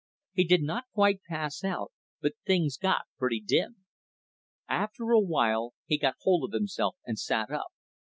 [0.33, 1.91] He did not quite pass out,
[2.23, 3.85] but things got pretty dim.
[4.67, 7.67] After a while he got hold of himself and sat up.